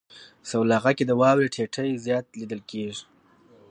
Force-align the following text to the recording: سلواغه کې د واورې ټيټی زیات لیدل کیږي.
سلواغه 0.49 0.91
کې 0.97 1.03
د 1.07 1.11
واورې 1.21 1.51
ټيټی 1.55 1.89
زیات 2.05 2.25
لیدل 2.39 2.61
کیږي. 2.69 3.03